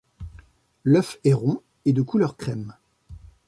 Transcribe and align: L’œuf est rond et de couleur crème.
L’œuf 0.83 1.19
est 1.23 1.33
rond 1.33 1.61
et 1.85 1.93
de 1.93 2.01
couleur 2.01 2.35
crème. 2.35 2.75